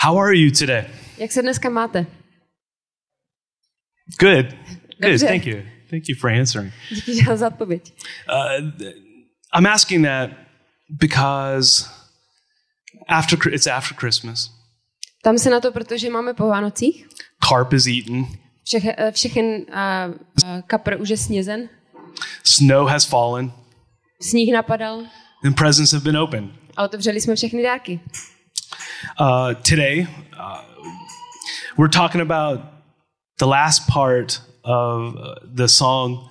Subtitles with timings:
[0.00, 0.84] How are you today?
[1.18, 2.06] Jak se dneska máte?
[4.20, 4.46] Good.
[4.46, 4.54] Good.
[5.00, 5.26] Dobře.
[5.26, 5.62] Thank you.
[5.90, 6.72] Thank you for answering.
[7.06, 7.94] Díky za odpověď.
[8.32, 8.70] Uh,
[9.58, 10.30] I'm asking that
[10.88, 11.84] because
[13.08, 14.50] after it's after Christmas.
[15.22, 17.08] Tam se na to, protože máme po Vánocích.
[17.48, 18.26] Carp is eaten.
[18.64, 19.64] Všechen, eh, všechen uh,
[20.44, 21.68] uh, kapr už je snězen.
[22.44, 23.52] Snow has fallen.
[24.22, 25.06] Sníh napadal
[25.44, 26.50] And presents have been opened.
[26.76, 28.00] a otevřeli jsme všechny dárky.
[29.18, 30.06] Uh, today,
[30.38, 30.62] uh,
[31.76, 32.60] we're talking about
[33.38, 36.28] the last part of uh, the song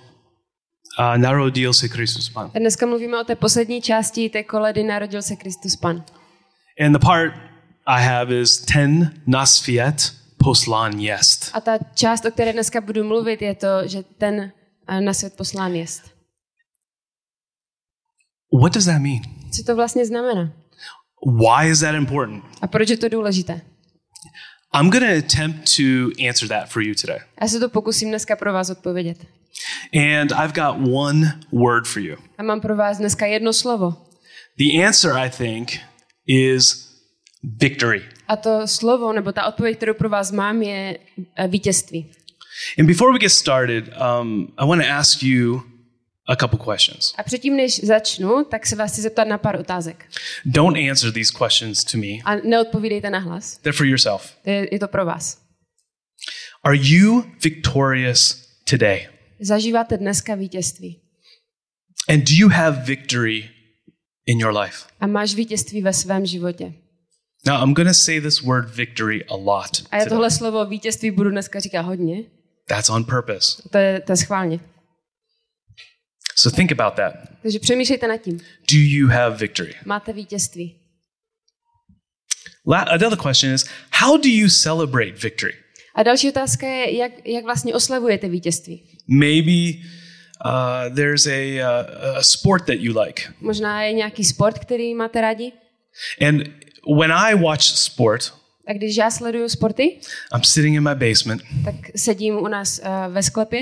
[0.98, 2.50] uh, Narodil se Kristus Pan.
[2.54, 6.04] A dneska mluvíme o té poslední části té koledy Narodil se Kristus Pan.
[6.80, 7.32] And the part
[7.86, 10.12] I have is ten nasfiet
[10.44, 11.50] poslan jest.
[11.54, 14.52] A ta část, o které dneska budu mluvit, je to, že ten
[14.88, 16.02] eh, na svět poslán jest.
[18.60, 19.20] What does that mean?
[19.52, 20.52] Co to vlastně znamená?
[21.26, 22.44] Why is that important?
[22.62, 23.60] A proč je to důležité?
[24.74, 27.18] I'm going to attempt to answer that for you today.
[27.40, 29.26] Já se to pokusím dneska pro vás odpovědět.
[29.94, 32.16] And I've got one word for you.
[32.38, 33.94] A mám pro vás dneska jedno slovo.
[34.58, 35.80] The answer, I think,
[36.26, 36.88] is
[37.42, 38.02] victory.
[38.28, 40.98] A to slovo, nebo ta odpověď, kterou pro vás mám, je
[41.36, 42.12] eh, vítězství.
[42.78, 45.62] And before we get started, um, I want to ask you
[46.28, 47.14] a couple questions.
[47.18, 50.06] A předtím, než začnu, tak se vás chci zeptat na pár otázek.
[50.44, 53.56] Don't answer these questions to me, A neodpovídejte na hlas.
[53.58, 54.32] they're for yourself.
[54.44, 55.38] To je, je to pro vás.
[56.64, 59.08] Are you victorious today?
[59.40, 61.00] Zažíváte dneska vítězství.
[62.08, 63.50] And do you have victory
[64.26, 64.76] in your life?
[65.00, 66.72] A máš vítězství ve svém životě.
[67.46, 69.70] Now, I'm going to say this word victory a lot.
[69.90, 70.08] A já today.
[70.08, 72.22] tohle slovo vítězství budu dneska říkat hodně.
[72.68, 73.62] That's on purpose.
[73.70, 74.60] To je, to je schválně.
[76.40, 77.12] So think about that.
[77.42, 78.36] Takže přemýšlejte nad tím.
[78.72, 79.74] Do you have victory?
[79.84, 80.74] Máte vítězství.
[82.66, 85.52] La- another question is how do you celebrate victory?
[85.94, 88.82] A další otázka je, jak, jak vlastně oslavujete vítězství.
[89.08, 89.78] Maybe
[90.44, 93.22] uh, there's a, uh, a sport that you like.
[93.40, 95.52] Možná je nějaký sport, který máte rádi?
[96.28, 96.42] And
[96.98, 98.34] when I watch sport,
[98.66, 99.82] A když já sleduju sporty,
[100.34, 103.60] I'm sitting in my basement, tak sedím u nás uh, ve sklepě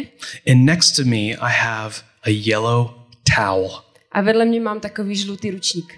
[0.51, 1.95] and next to me, I have
[2.27, 2.91] a yellow
[3.37, 3.71] towel.
[4.13, 5.95] a vedle mě mám takový žlutý ručník.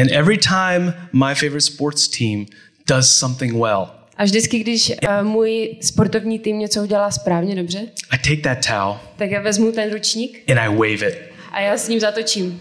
[0.00, 2.46] And every time my favorite sports team
[2.88, 7.78] does something well, A vždycky, když uh, můj sportovní tým něco udělá správně, dobře,
[8.10, 11.18] I take that towel tak já vezmu ten ručník and I wave it.
[11.50, 12.60] a já s ním zatočím.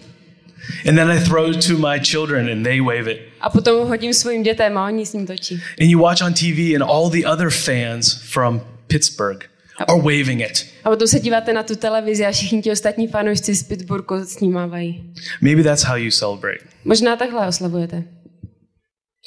[0.90, 3.20] And then I throw it to my children and they wave it.
[3.42, 5.56] A potom ho hodím svým dětem a oni s ním točí.
[5.82, 9.50] And you watch on TV and all the other fans from Pittsburgh
[9.88, 10.66] are waving it.
[10.84, 14.40] A potom se díváte na tu televizi a všichni ti ostatní fanoušci z Pittsburghu s
[14.40, 15.04] ním mávají.
[15.42, 16.60] Maybe that's how you celebrate.
[16.86, 18.04] Možná takhle oslavujete.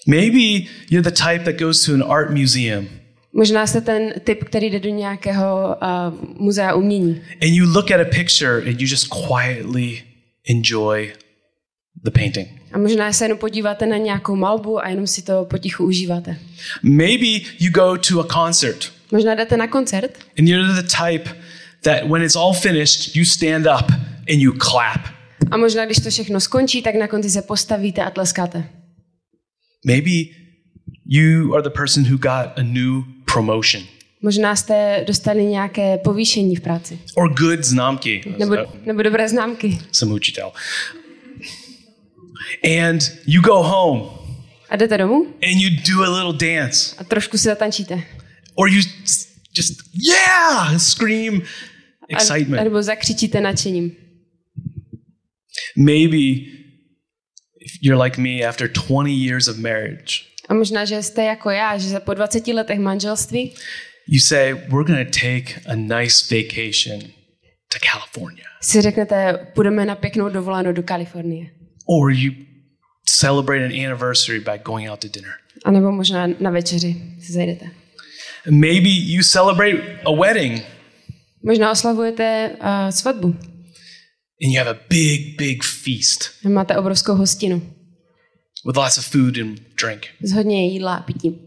[0.06, 2.88] Maybe you're the type that goes to an art museum
[3.36, 7.22] Možná jste ten typ, který jde do nějakého uh, muzea umění.
[7.42, 10.02] and you look at a picture and you just quietly
[10.50, 11.12] enjoy
[12.04, 12.48] the painting.
[12.72, 16.36] A možná se jenom podíváte na nějakou malbu a jenom si to potichu užíváte.
[16.82, 17.26] Maybe
[17.58, 21.30] you go to a concert Možná jdete na koncert and you're the type
[21.82, 23.90] that when it's all finished, you stand up
[24.30, 25.00] and you clap.
[25.50, 28.64] a možná, když to všechno skončí, tak na konci se postavíte a tleskáte.
[29.86, 30.10] Maybe
[31.06, 33.02] you are the person who got a new
[33.32, 33.82] promotion
[34.22, 36.98] Možná jste dostali nějaké povýšení v práci.
[37.16, 38.34] or good známky.
[38.38, 39.78] Nebo, nebo dobré známky.
[39.92, 40.52] Some uchitel.
[42.64, 44.02] And you go home
[44.70, 48.02] A jdete domů and you do a little dance a trošku si zatančíte.
[48.54, 48.82] Or you
[49.56, 49.78] just,
[50.08, 51.42] yeah, scream
[52.08, 52.60] excitement.
[52.60, 53.92] a nebo zakřičíte nadšením.
[55.76, 56.16] Maybe
[57.60, 60.14] if you're like me after 20 years of marriage,
[60.48, 63.54] A možná, že jste jako já, že po 20 letech manželství
[64.08, 67.00] you say, we're going to take a nice vacation
[67.68, 68.44] to California.
[68.62, 71.50] si řeknete, půjdeme na pěknou dovolenou do Kalifornie.
[71.86, 72.32] Or you
[73.20, 75.32] celebrate an anniversary by going out to dinner.
[75.64, 77.66] A nebo možná na večeři si zajdete.
[78.50, 80.62] Maybe you celebrate a wedding
[81.42, 83.28] Možná oslavujete uh, svatbu.
[84.42, 87.62] and you have a big, big feast Máte obrovskou hostinu
[88.66, 90.06] with lots of food and drink.
[90.22, 91.38] s hodně jídla a pití.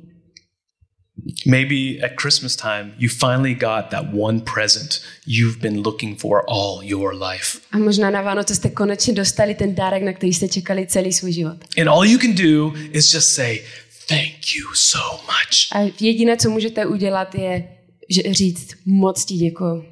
[1.45, 6.83] Maybe at Christmas time, you finally got that one present you've been looking for all
[6.83, 7.59] your life.
[7.71, 11.31] A možná na Vánoce jste konečně dostali ten dárek, na který jste čekali celý svůj
[11.33, 11.57] život.
[11.81, 13.59] And all you can do is just say,
[14.07, 15.71] Thank you so much.
[15.71, 17.77] A jediné, co můžete udělat, je
[18.09, 19.85] že říct moc ti děkuju.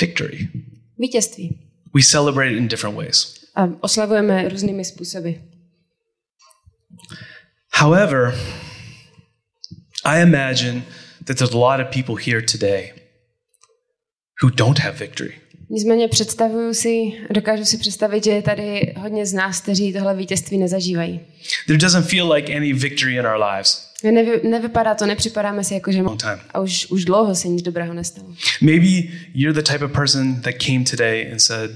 [0.00, 0.48] Victory.
[0.98, 1.58] Vítězství.
[1.94, 3.34] We celebrate it in different ways.
[3.54, 5.30] A oslavujeme různými způsoby.
[7.72, 8.34] However,
[10.04, 10.82] I imagine
[11.24, 12.92] that there's a lot of people here today
[14.42, 15.40] who don't have victory.
[15.70, 20.58] Nicméně představuju si, dokážu si představit, že je tady hodně z nás, kteří tohle vítězství
[20.58, 21.20] nezažívají.
[21.66, 23.88] There doesn't feel like any victory in our lives.
[24.04, 26.02] Nevy, nevypadá to, nepřipadáme si jako, že
[26.54, 28.34] a už, už dlouho se nic dobrého nestalo.
[28.60, 28.86] Maybe
[29.34, 31.70] you're the type of person that came today and said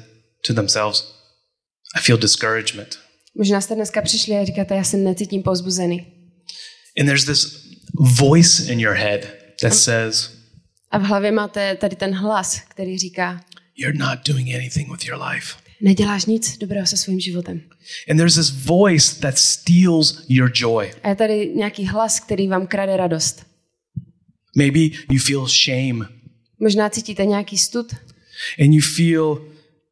[0.47, 1.05] to themselves,
[1.97, 2.99] I feel discouragement.
[3.39, 6.07] Možná jste dneska přišli a říkáte, já se necítím povzbuzený.
[7.01, 7.67] And there's this
[8.19, 9.21] voice in your head
[9.61, 10.31] that says,
[10.91, 13.41] A v hlavě máte tady ten hlas, který říká,
[13.77, 15.57] You're not doing anything with your life.
[15.81, 17.61] neděláš nic dobrého se svým životem.
[18.11, 20.93] And there's this voice that steals your joy.
[21.03, 23.47] A je tady nějaký hlas, který vám krade radost.
[24.57, 24.81] Maybe
[25.11, 26.09] you feel shame
[26.61, 27.93] Možná cítíte nějaký stud
[28.61, 29.47] and you feel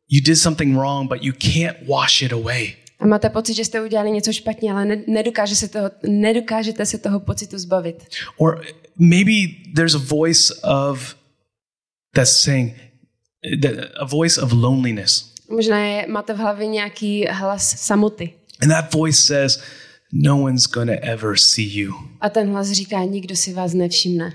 [0.09, 2.75] you did something wrong, but you can't wash it away.
[2.99, 6.99] a máte pocit, že jste udělali něco špatně, ale ne- nedokáže se toho, nedokážete se
[6.99, 8.05] toho pocitu zbavit.
[8.37, 8.65] Or
[8.99, 9.31] maybe
[9.75, 11.17] there's a voice of
[12.15, 12.75] that's saying
[14.01, 15.35] a voice of loneliness.
[15.51, 18.33] Možná je, máte v hlavě nějaký hlas samoty.
[18.63, 19.63] And that voice says,
[20.13, 21.93] No one's gonna ever see you.
[22.21, 24.33] A ten hlas říká, nikdo si vás nevšimne.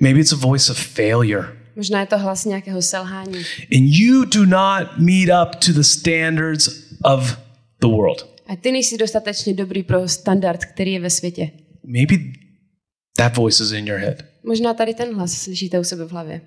[0.00, 1.44] Maybe it's a voice of failure.
[1.76, 3.38] Možná je to hlas nějakého selhání.
[3.76, 6.68] And you do not meet up to the standards
[7.04, 7.36] of
[7.80, 8.40] the world.
[8.46, 11.50] A ty nejsi dostatečně dobrý pro standard, který je ve světě.
[11.84, 12.14] Maybe
[13.16, 14.24] that voice is in your head.
[14.44, 16.40] Možná tady ten hlas slyšíte u sebe v hlavě.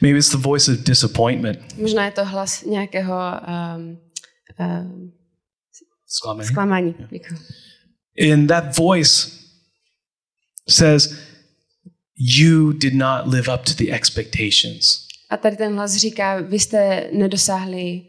[0.00, 1.58] Maybe it's the voice of disappointment.
[1.78, 3.14] Možná je to hlas nějakého
[3.76, 3.98] um,
[4.60, 5.12] um,
[6.42, 6.94] zklamání.
[7.10, 7.38] Děkuji.
[8.32, 9.30] And that voice
[10.68, 11.14] says,
[12.20, 17.10] You did not live up to the expectations A tady ten hlas říká, vy jste
[17.12, 18.02] nedosáhli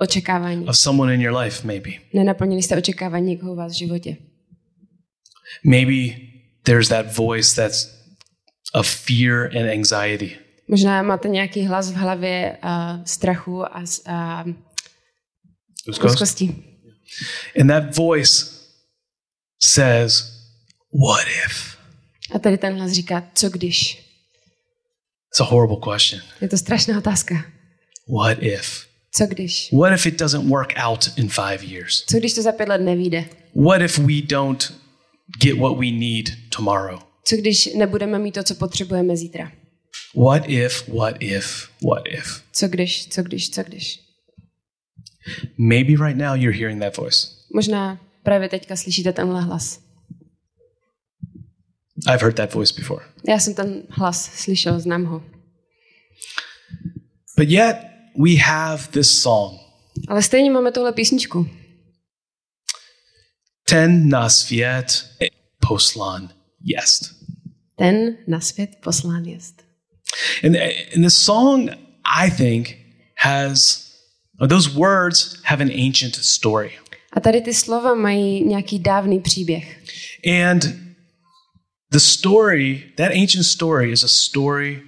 [0.00, 0.66] očekávání.
[0.66, 1.90] of someone in your life, maybe.
[2.14, 4.16] Nenaplnili jste očekávání někoho u vás v životě.
[5.64, 6.16] Maybe
[6.66, 7.88] there's that voice that's
[8.74, 10.36] of fear and anxiety.
[10.68, 14.44] Možná máte nějaký hlas v hlavě uh, strachu a, a
[15.88, 16.54] úzkosti.
[17.60, 18.46] And that voice
[19.62, 20.36] says,
[20.92, 21.76] What if?
[22.34, 24.06] A tady ten hlas říká, co když?
[25.28, 26.22] It's a horrible question.
[26.40, 27.34] Je to strašná otázka.
[28.08, 28.86] What if?
[29.12, 29.72] Co když?
[29.72, 32.04] What if it doesn't work out in five years?
[32.06, 33.24] Co když to za pět let nevíde?
[33.54, 34.72] What if we don't
[35.42, 37.00] get what we need tomorrow?
[37.24, 39.52] Co když nebudeme mít to, co potřebujeme zítra?
[40.14, 42.42] What if, what if, what if?
[42.52, 44.00] Co když, co když, co když?
[45.58, 47.28] Maybe right now you're hearing that voice.
[47.54, 49.80] Možná právě teďka slyšíte tenhle hlas.
[52.08, 53.04] I've heard that voice before.
[53.28, 55.22] Já jsem ten hlas slyšel, znám ho.
[57.36, 57.76] But yet
[58.24, 59.60] we have this song.
[60.08, 61.46] Ale stejně máme tuhle písničku.
[63.68, 65.10] Ten na svět
[65.68, 66.28] poslan
[66.64, 67.14] jest.
[67.76, 69.64] Ten na svět poslán jest.
[70.44, 70.56] And,
[70.94, 71.70] and this song,
[72.04, 72.76] I think,
[73.16, 73.86] has,
[74.48, 76.72] those words have an ancient story.
[77.12, 79.82] A tady ty slova mají nějaký dávný příběh.
[80.26, 80.64] And
[81.90, 84.82] the story, that ancient story, is a story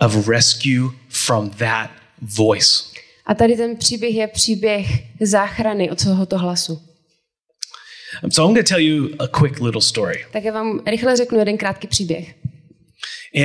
[0.00, 1.90] of rescue from that
[2.20, 2.97] voice.
[3.28, 4.86] A tady ten příběh je příběh
[5.20, 6.82] záchrany od tohoto hlasu.
[8.32, 10.24] So I'm going to tell you a quick little story.
[10.32, 12.34] Tak já vám rychle řeknu jeden krátký příběh.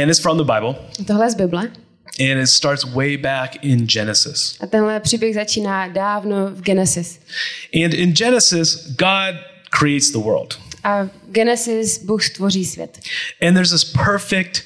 [0.01, 0.75] And it's from the Bible.
[1.07, 1.71] Tohle je z Bible.
[2.19, 4.57] And it starts way back in Genesis.
[4.61, 7.19] A tenhle příběh začíná dávno v Genesis.
[7.75, 9.35] And in Genesis, God
[9.79, 10.59] creates the world.
[10.83, 12.99] A v Genesis Bůh stvoří svět.
[13.41, 14.63] And there's this perfect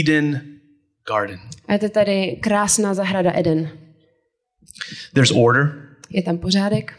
[0.00, 0.42] Eden
[1.08, 1.40] garden.
[1.68, 3.79] A je to tady krásná zahrada Eden.
[5.14, 6.92] There's order, Je tam pořádek.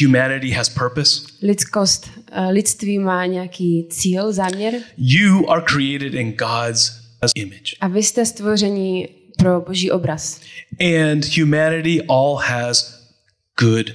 [0.00, 1.20] humanity has purpose.
[1.42, 4.74] Lidskost, eh, lidství má nějaký cíl, záměr.
[4.96, 6.92] You are created in God's
[7.36, 7.76] image.
[7.80, 10.40] A vy jste stvoření pro boží obraz.
[10.80, 13.02] And humanity all has
[13.60, 13.90] good,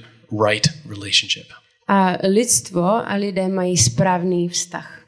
[0.46, 1.46] right relationship.
[1.88, 5.00] A lidstvo a lidé mají správný vztah.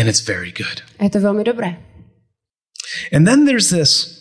[0.00, 0.82] And it's very good.
[0.98, 1.76] A je to velmi dobré.
[3.12, 4.18] And then there's this,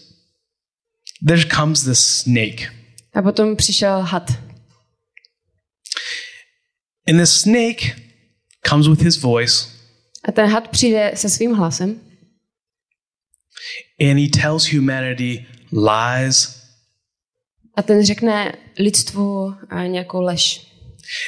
[1.28, 2.70] there comes this snake.
[3.14, 4.32] A potom přišel had.
[7.08, 7.96] And the snake
[8.70, 9.70] comes with his voice
[10.24, 12.02] A ten had přijde se svým hlasem
[14.00, 16.64] and he tells humanity lies
[17.76, 19.56] a ten řekne lidstvu
[19.88, 20.68] nějakou lež.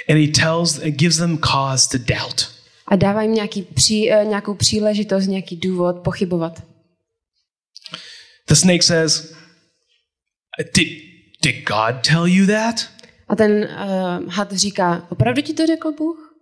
[0.09, 2.51] and he tells, gives them cause to doubt.
[2.87, 6.63] A dává jim nějaký pří, eh, nějakou příležitost, nějaký důvod pochybovat.
[8.47, 9.33] The snake says,
[10.73, 11.14] Did,
[11.45, 12.89] did God tell you that?
[13.27, 16.35] A ten uh, had říká, opravdu ti to řekl Bůh?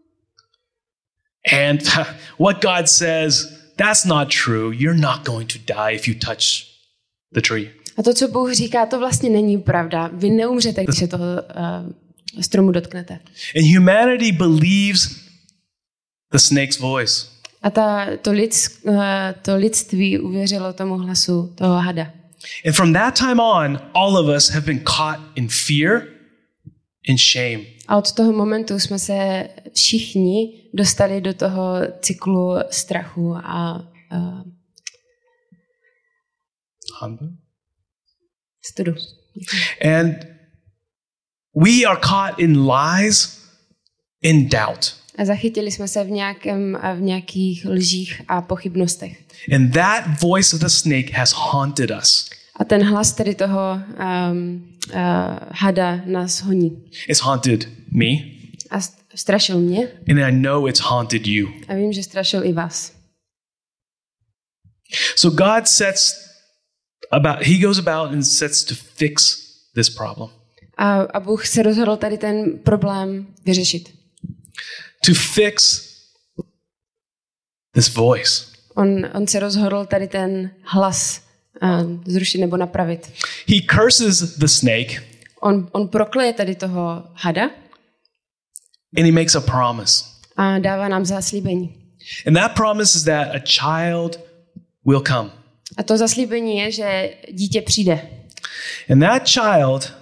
[1.53, 1.81] And
[2.39, 4.75] what God says, that's not true.
[4.75, 6.65] You're not going to die if you touch
[7.31, 7.71] the tree.
[7.97, 10.09] A to, co Bůh říká, to vlastně není pravda.
[10.13, 13.19] Vy neumřete, když se toho uh, stromu dotknete.
[13.55, 15.19] And humanity believes
[16.31, 17.27] the snake's voice.
[17.61, 18.95] A ta, to, lidsk, uh,
[19.41, 22.22] to lidství uvěřilo tomu hlasu toho hada.
[22.65, 26.07] And from that time on, all of us have been caught in fear
[27.09, 27.65] and shame.
[27.87, 33.75] A od toho momentu jsme se všichni dostali do toho cyklu strachu a
[34.11, 34.41] uh,
[37.01, 37.25] Hanba?
[38.65, 38.95] studu.
[39.81, 40.27] And
[41.55, 43.39] we are caught in lies
[44.23, 44.95] and doubt.
[45.17, 49.23] A zachytili jsme se v, nějakém, v nějakých lžích a pochybnostech.
[49.55, 52.29] And that voice of the snake has haunted us.
[52.63, 53.59] A ten hlas tedy toho
[54.31, 54.95] um, uh,
[55.51, 56.91] hada nás honí.
[57.07, 58.07] It's haunted me,
[58.69, 61.47] A st- strašil mě and I know it's haunted you.
[61.67, 62.93] a vím, že strašil i vás.
[65.15, 66.13] So God sets
[67.11, 69.43] about he goes about and sets to fix
[69.75, 70.29] this problem.
[70.77, 73.93] A, a Bůh se rozhodl tady ten problém vyřešit.
[75.05, 75.87] To fix
[77.73, 78.45] this voice.
[78.75, 81.22] On, on se rozhodl tady ten hlas
[82.05, 83.11] zrušit nebo napravit.
[83.47, 85.03] He curses the snake
[85.41, 87.43] On, on prokleje tady toho hada
[88.97, 90.05] and he makes a promise.
[90.37, 91.75] a dává nám zaslíbení.
[92.27, 94.19] And that promise is that a child
[94.85, 95.29] will come.
[95.77, 98.01] A to zaslíbení je, že dítě přijde.
[98.89, 99.93] And that child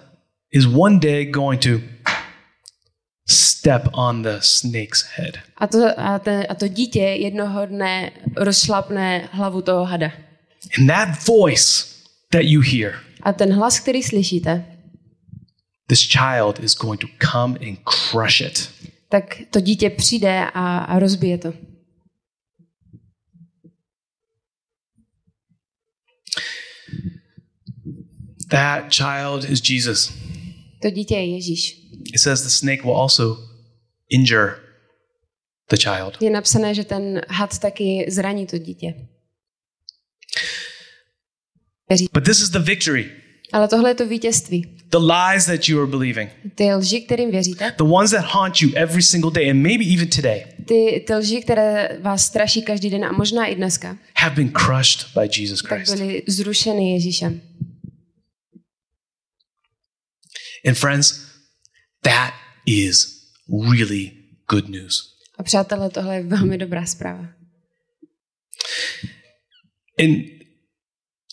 [0.51, 1.69] is one day going to
[3.29, 5.37] step on the snake's head.
[5.57, 10.11] A to, a, ten, a to dítě jednoho dne rozšlapne hlavu toho hada.
[10.77, 11.85] And that voice
[12.31, 14.65] that you hear, A ten hlas, který slyšíte,
[15.87, 18.69] this child is going to come and crush it.
[19.09, 21.53] tak to dítě přijde a, a rozbije to.
[28.49, 30.13] That child is Jesus.
[30.81, 31.77] To dítě je Ježíš.
[32.13, 33.37] It says the snake will also
[34.09, 34.55] injure
[35.69, 36.17] the child.
[36.21, 38.93] Je napsané, že ten had taky zraní to dítě.
[42.13, 43.11] But this is the victory.
[43.53, 44.77] Ale tohle je to vítězství.
[44.89, 48.71] The lies that you are believing, Ty lži, kterým věříte, the ones that haunt you
[48.75, 53.05] every single day, and maybe even today, ty, ty lži, které vás straší každý den
[53.05, 55.95] a možná i dneska, have been crushed by Jesus tak Christ.
[55.95, 57.41] byly zrušeny Ježíšem.
[60.67, 61.21] And friends,
[62.03, 62.33] that
[62.65, 63.07] is
[63.79, 64.11] really
[64.49, 65.15] good news.
[65.37, 67.25] A přátelé, tohle je velmi dobrá zpráva.
[69.99, 70.40] And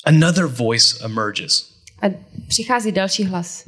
[0.08, 1.74] another voice emerges.
[2.02, 2.06] A
[2.48, 3.64] přichází další hlas.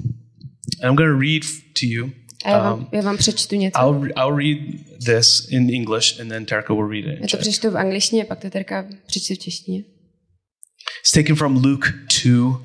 [0.82, 1.42] And I'm going to read
[1.80, 2.11] to you.
[2.44, 3.78] A já vám, Um, já vám přečtu něco.
[3.80, 4.59] I'll, I'll read
[5.04, 7.40] this in English, and then Terka will read it Já to Czech.
[7.40, 9.78] přečtu v angličtině, pak to Terka přečtu v češtině.
[11.00, 11.88] It's taken from Luke
[12.25, 12.61] 2,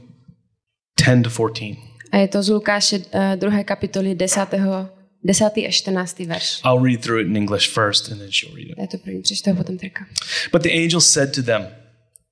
[1.06, 1.78] 10 to 14.
[2.12, 3.04] A je to z Lukáše uh,
[3.36, 3.64] 2.
[3.64, 4.40] kapitoly 10.
[5.24, 5.44] 10.
[5.58, 6.20] a 14.
[6.20, 6.62] verš.
[6.66, 8.76] I'll read through it in English first, and then she'll read it.
[8.78, 10.06] Já to první přečtu a potom Terka.
[10.52, 11.68] But the angel said to them,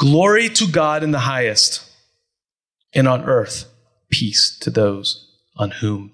[0.00, 1.82] Glory to God in the highest,
[2.96, 3.66] and on earth,
[4.08, 5.18] peace to those
[5.58, 6.10] on whom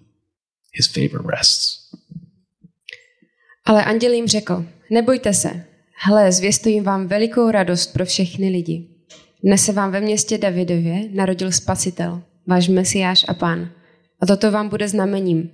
[0.73, 1.87] his favor rests.
[3.65, 5.65] Ale anděl jim řekl, nebojte se,
[5.99, 8.89] hle, zvěstuji vám velikou radost pro všechny lidi.
[9.45, 13.71] Dnes se vám ve městě Davidově narodil spasitel, váš mesiáš a pán.
[14.21, 15.51] A toto vám bude znamením.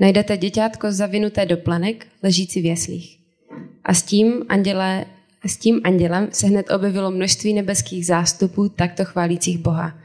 [0.00, 3.18] Najdete děťátko zavinuté do plenek, ležící v jeslích.
[3.84, 5.06] A s tím, anděle,
[5.48, 9.98] s tím andělem se hned objevilo množství nebeských zástupů takto chválících Boha.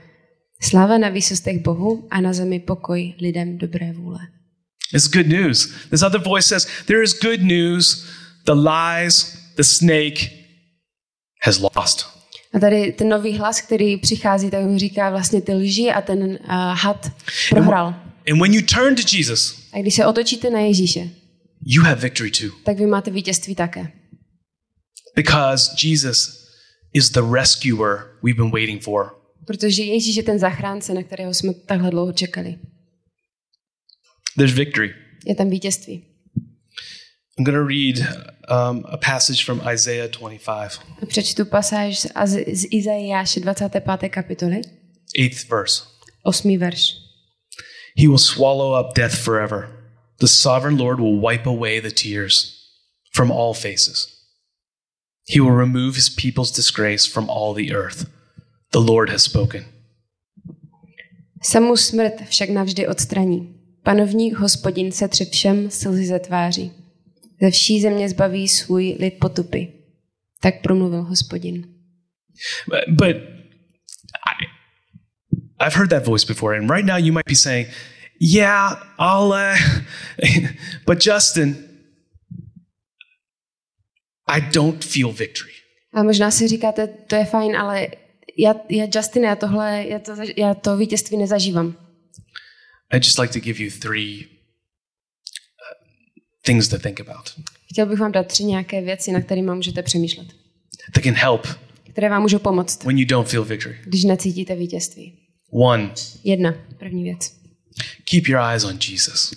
[0.61, 4.19] Sláva na výsostech Bohu a na zemi pokoj lidem dobré vůle.
[4.93, 5.73] It's good news.
[5.89, 8.05] This other voice says, There is good news.
[8.45, 10.31] The lies, the snake
[11.43, 12.05] has lost.
[12.53, 16.19] A tady ten nový hlas, který přichází, tak mu říká vlastně ty lži a ten
[16.23, 17.11] uh, had
[17.49, 17.87] prohrál.
[18.31, 21.09] And when you turn to Jesus, A když se otočíte na Ježíše,
[21.65, 22.49] you have victory too.
[22.63, 23.91] tak vy máte vítězství také.
[25.15, 26.47] Because Jesus
[26.93, 29.15] is the rescuer we've been waiting for.
[29.45, 32.55] Protože Ježíš je ten zachránce, na kterého jsme takhle dlouho čekali.
[34.37, 34.93] There's victory.
[35.25, 36.05] Je tam vítězství.
[37.37, 37.99] I'm going to read
[38.49, 42.07] um, a passage from Isaiah 25, A přečtu pasáž z,
[42.53, 44.09] z Izajáše 25.
[44.09, 44.61] kapitoly,
[45.19, 45.83] eighth verse.
[46.23, 46.57] 8.
[46.57, 46.95] verš.
[47.97, 49.69] He will swallow up death forever.
[50.19, 52.55] The sovereign Lord will wipe away the tears
[53.15, 54.07] from all faces.
[55.33, 58.05] He will remove his people's disgrace from all the earth.
[58.71, 59.65] The Lord has spoken.
[61.43, 63.55] Samu smrt však navždy odstraní.
[63.83, 66.71] Panovník hospodin se tři všem slzy ze tváří.
[67.41, 69.63] Ze vší země zbaví svůj lid potupy.
[70.41, 71.67] Tak promluvil hospodin.
[72.67, 73.15] But, but
[74.27, 74.45] I,
[75.59, 77.67] I've heard that voice before, and right now you might be saying,
[78.19, 79.57] "Yeah, I'll." Uh,
[80.85, 81.70] but Justin,
[84.31, 85.51] I don't feel victory.
[85.93, 87.87] A možná si říkáte, to je fajn, ale
[88.37, 91.75] já, já Justin, já tohle, já to, já to vítězství nezažívám.
[92.93, 94.27] I'd just like to give you three uh,
[96.45, 97.29] things to think about
[97.71, 100.27] Chtěl bych vám dát tři nějaké věci, na kterými můžete přemýšlet,
[100.93, 101.47] that can help
[101.91, 103.77] které vám můžou pomoct, when you don't feel victory.
[103.85, 105.17] když necítíte vítězství.
[105.53, 107.33] One, Jedna, první věc.
[108.09, 109.33] keep your eyes on Jesus,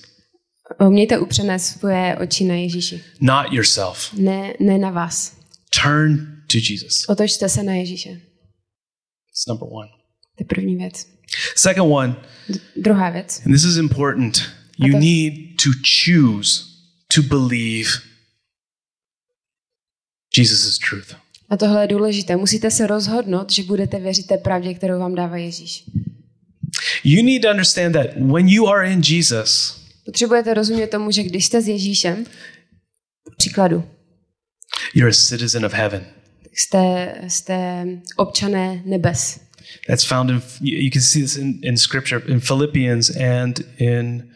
[0.88, 3.04] Mějte upřené svoje oči na Ježíši.
[3.20, 4.12] not yourself.
[4.12, 5.36] Ne, ne na vás.
[5.82, 6.16] Turn
[6.46, 7.04] to Jesus.
[7.08, 8.08] Otočte se na Ježíše.
[8.10, 9.88] It's number one.
[10.38, 11.06] To je první věc.
[11.56, 12.16] Second one,
[12.48, 13.42] D- druhá věc.
[13.46, 14.38] and this is important,
[14.78, 15.00] you Okay.
[15.00, 15.70] need to
[16.04, 16.62] choose
[17.14, 17.90] to believe
[20.36, 21.14] Jesus truth.
[21.50, 22.36] A tohle je důležité.
[22.36, 25.84] Musíte se rozhodnout, že budete věřit té pravdě, kterou vám dává Ježíš.
[27.04, 31.44] You need to understand that when you are in Jesus, Potřebujete rozumět tomu, že když
[31.46, 32.24] jste s Ježíšem,
[33.36, 33.84] příkladu,
[34.94, 36.06] you're a citizen of heaven.
[36.52, 39.40] jste, jste občané nebes.
[39.86, 44.30] That's found in you can see this in, in scripture in Philippians and in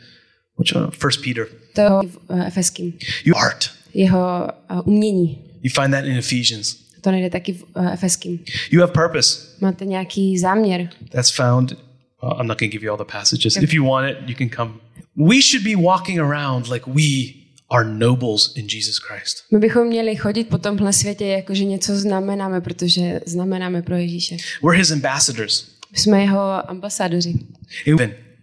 [0.58, 0.90] which one?
[0.90, 1.46] First Peter.
[1.74, 2.92] To v eh, Efeským.
[3.24, 3.70] You art.
[3.94, 5.38] Jeho eh, umění.
[5.62, 6.76] You find that in Ephesians.
[7.00, 8.44] To nejde taky v eh, Efeským.
[8.70, 9.46] You have purpose.
[9.60, 10.90] Máte nějaký záměr.
[11.10, 11.88] That's found.
[12.22, 13.56] well, I'm not going to give you all the passages.
[13.56, 14.80] If you want it, you can come.
[15.18, 17.34] We should be walking around like we
[17.70, 19.44] are nobles in Jesus Christ.
[19.52, 24.36] My bychom měli chodit po tomhle světě, jako že něco znamenáme, protože znamenáme pro Ježíše.
[24.62, 25.66] We're his ambassadors.
[25.92, 27.34] My jsme jeho ambasádoři.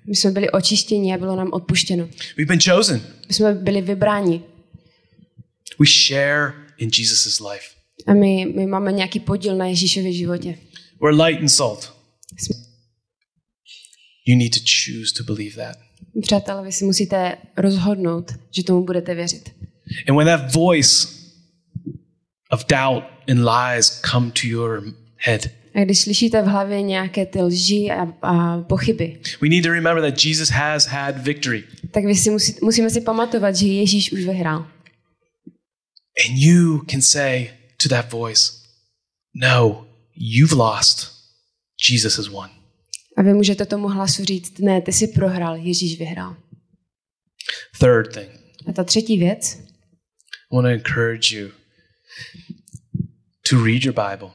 [0.08, 2.10] My jsme byli očištěni a bylo nám odpuštěno.
[2.38, 3.02] we've been chosen.
[3.28, 4.42] My jsme byli vybráni.
[5.80, 7.66] We share in Jesus' life.
[8.08, 10.58] A my, my máme nějaký podíl na Ježíšově životě.
[11.02, 11.94] We're light and salt.
[14.28, 15.85] You need to choose to believe that.
[16.22, 19.52] Přátelé, vy si musíte rozhodnout, že tomu budete věřit.
[20.10, 21.08] And when that voice
[22.52, 24.84] of doubt and lies come to your
[25.18, 25.42] head,
[25.76, 30.12] A když slyšíte v hlavě nějaké ty lži a, a pochyby, we need to remember
[30.12, 31.64] that Jesus has had victory.
[31.92, 34.68] tak vy si musí, musíme si pamatovat, že Ježíš už vyhrál.
[36.26, 37.50] And you can say
[37.84, 38.52] to that voice,
[39.34, 41.12] No, you've lost.
[41.90, 42.50] Jesus has won.
[43.18, 46.36] A vy můžete tomu hlasu říct, ne, ty jsi prohrál, Ježíš vyhrál.
[47.80, 48.30] Third thing,
[48.68, 49.60] A ta třetí věc,
[50.52, 51.50] I want to encourage you
[53.50, 54.30] to read your Bible,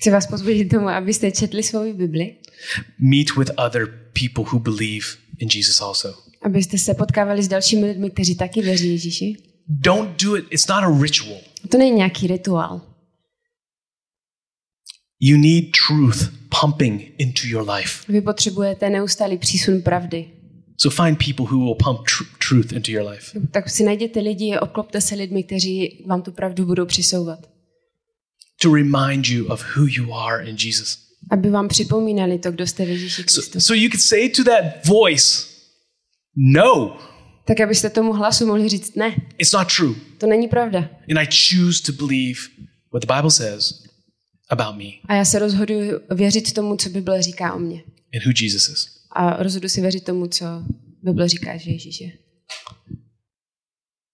[0.00, 2.36] chci vás pozbudit tomu, abyste četli svou Bibli,
[2.98, 5.06] meet with other people who believe
[5.38, 6.14] in Jesus also.
[6.42, 9.36] abyste se potkávali s dalšími lidmi, kteří taky věří Ježíši.
[9.68, 11.38] Don't do it, it's not a ritual.
[11.70, 12.80] To není nějaký rituál.
[15.20, 18.12] You need truth pumping into your life.
[18.12, 20.30] Vy potřebujete neustálý přísun pravdy.
[20.76, 23.40] So find people who will pump tr- truth into your life.
[23.50, 27.38] Tak si najděte lidi obklopte se lidmi, kteří vám tu pravdu budou přisouvat.
[28.62, 30.98] to remind you of who you are in Jesus.
[31.30, 33.40] Aby vám připomínali to, kdo jste v Ježíši Kristu.
[33.42, 35.46] So, so you could say to that voice,
[36.36, 36.96] No,
[37.46, 39.94] Tak abyste tomu hlasu mohli říct, ne, it's not true.
[40.18, 40.78] to není pravda.
[41.10, 42.40] And I choose to believe
[42.92, 43.72] what the Bible says
[44.50, 47.82] about me A já se rozhoduji věřit tomu, co Bible říká o mně.
[48.14, 48.98] and who Jesus is.
[49.10, 50.44] A rozhoduji si věřit tomu, co
[51.02, 52.12] Bible říká, že Ježíš je.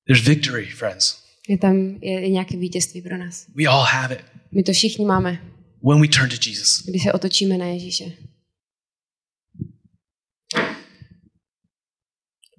[0.07, 1.16] There's victory, friends.
[1.49, 3.47] Je tam je, je nějaké vítězství pro nás.
[3.55, 5.31] We all have it My to všichni máme,
[5.88, 6.83] when we turn to Jesus.
[6.87, 8.05] když se otočíme na Ježíše.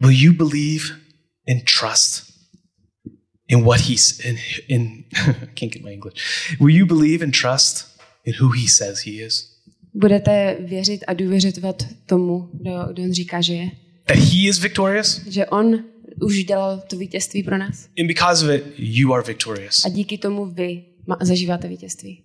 [0.01, 0.83] Will you believe
[1.49, 2.34] and trust
[3.47, 6.15] in what he's in in I can't get my English.
[6.59, 7.85] Will you believe and trust
[8.25, 9.51] in who he says he is?
[9.93, 13.71] Budete věřit a důvěřovat tomu, kdo, kdo on říká, že je.
[14.05, 15.21] That he is victorious?
[15.27, 15.83] Že on
[16.21, 17.89] už dělal to vítězství pro nás.
[17.99, 19.85] And because of it, you are victorious.
[19.85, 20.83] A díky tomu vy
[21.21, 22.23] zažíváte vítězství.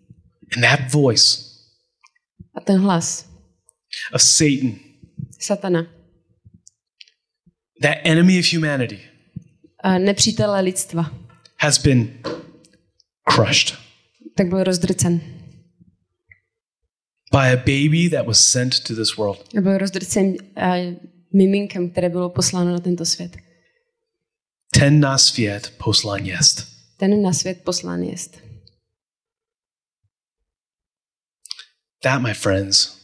[0.57, 1.51] And that voice
[2.55, 3.31] A ten hlas
[4.13, 4.79] of Satan,
[5.41, 5.87] satana,
[7.83, 8.99] that enemy of humanity,
[9.99, 11.11] nepřítele lidstva,
[11.57, 12.09] has been
[13.35, 13.81] crushed
[14.41, 15.21] tak byl rozdrcen.
[17.33, 19.55] by a baby that was sent to this world.
[19.61, 20.37] Byl rozdrcen uh,
[21.33, 23.37] miminkem, které bylo posláno na tento svět.
[24.73, 26.69] Ten na svět poslán jest.
[26.97, 28.39] Ten na svět poslán jest.
[32.03, 32.97] That, my friends,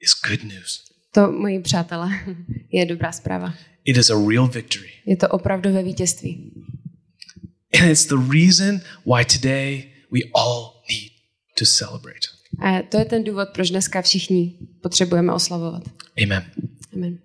[0.00, 0.91] is good news.
[1.12, 2.10] To, moji přátelé,
[2.72, 3.54] je dobrá zpráva.
[3.84, 4.88] It is a real victory.
[5.06, 6.52] Je to opravdové vítězství.
[7.80, 11.12] And it's the reason why today we all need
[11.58, 12.26] to celebrate.
[12.58, 15.82] A to je ten důvod, proč dneska všichni potřebujeme oslavovat.
[16.22, 16.44] Amen.
[16.94, 17.18] Amen.